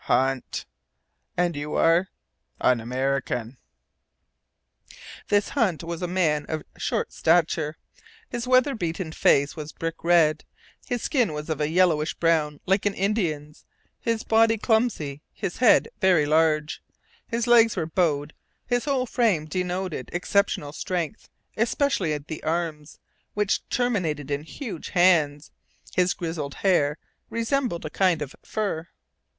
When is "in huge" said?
24.31-24.89